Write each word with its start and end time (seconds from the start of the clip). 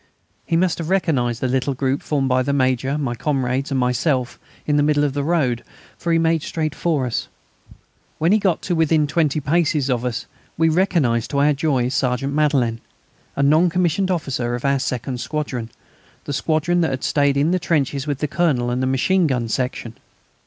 He 0.47 0.57
must 0.57 0.79
have 0.79 0.89
recognised 0.89 1.41
the 1.41 1.47
little 1.47 1.75
group 1.75 2.01
formed 2.01 2.27
by 2.27 2.41
the 2.41 2.53
Major, 2.53 2.97
my 2.97 3.13
comrades, 3.13 3.69
and 3.69 3.79
myself 3.79 4.39
in 4.65 4.75
the 4.77 4.81
middle 4.81 5.03
of 5.03 5.13
the 5.13 5.21
road, 5.23 5.63
for 5.95 6.11
he 6.11 6.17
made 6.17 6.41
straight 6.41 6.73
for 6.73 7.05
us. 7.05 7.27
When 8.17 8.31
he 8.31 8.39
got 8.39 8.63
to 8.63 8.73
within 8.73 9.05
twenty 9.05 9.39
paces 9.39 9.91
of 9.91 10.03
us 10.03 10.25
we 10.57 10.69
recognised 10.69 11.29
to 11.29 11.37
our 11.39 11.53
joy 11.53 11.89
Sergeant 11.89 12.33
Madelin, 12.33 12.79
a 13.35 13.43
non 13.43 13.69
commissioned 13.69 14.09
officer 14.09 14.55
of 14.55 14.65
our 14.65 14.79
second 14.79 15.19
squadron, 15.21 15.69
the 16.25 16.33
squadron 16.33 16.81
that 16.81 16.89
had 16.89 17.03
stayed 17.03 17.37
in 17.37 17.51
the 17.51 17.59
trenches 17.59 18.07
with 18.07 18.17
the 18.17 18.27
Colonel 18.27 18.71
and 18.71 18.81
the 18.81 18.87
machine 18.87 19.27
gun 19.27 19.47
section. 19.49 19.95